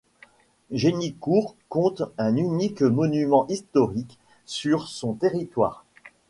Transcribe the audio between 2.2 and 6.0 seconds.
unique monument historique sur son territoire.